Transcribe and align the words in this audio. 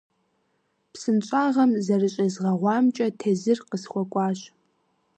Псынщӏагъэм 0.91 1.71
зэрыщӏезгъэгъуамкӏэ 1.85 3.07
тезыр 3.19 3.59
къысхуэкӏуащ. 3.69 4.39